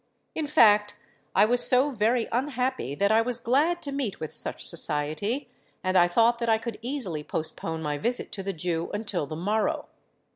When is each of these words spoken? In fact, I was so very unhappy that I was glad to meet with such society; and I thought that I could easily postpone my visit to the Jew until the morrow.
In 0.33 0.47
fact, 0.47 0.95
I 1.35 1.45
was 1.45 1.61
so 1.63 1.91
very 1.91 2.27
unhappy 2.31 2.95
that 2.95 3.11
I 3.11 3.21
was 3.21 3.37
glad 3.39 3.83
to 3.83 3.91
meet 3.91 4.19
with 4.19 4.33
such 4.33 4.67
society; 4.67 5.47
and 5.83 5.95
I 5.95 6.07
thought 6.07 6.39
that 6.39 6.49
I 6.49 6.57
could 6.57 6.79
easily 6.81 7.23
postpone 7.23 7.83
my 7.83 7.99
visit 7.99 8.31
to 8.31 8.41
the 8.41 8.51
Jew 8.51 8.89
until 8.95 9.27
the 9.27 9.35
morrow. 9.35 9.89